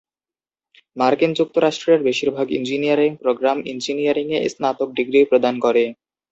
মার্কিন 0.97 1.31
যুক্তরাষ্ট্রের 1.39 1.99
বেশিরভাগ 2.07 2.47
ইঞ্জিনিয়ারিং 2.51 3.11
প্রোগ্রাম 3.23 3.57
ইঞ্জিনিয়ারিংয়ে 3.71 4.39
স্নাতক 4.53 4.89
ডিগ্রি 4.97 5.19
প্রদান 5.31 5.55
করে। 5.65 5.83